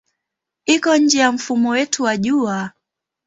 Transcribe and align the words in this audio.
Iko 0.65 0.93
nje 0.97 1.19
ya 1.19 1.31
mfumo 1.31 1.69
wetu 1.69 2.03
wa 2.03 2.17
Jua. 2.17 2.71